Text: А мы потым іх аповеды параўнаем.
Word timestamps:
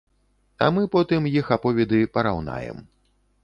А 0.65 0.69
мы 0.77 0.85
потым 0.95 1.29
іх 1.41 1.53
аповеды 1.59 2.03
параўнаем. 2.17 2.77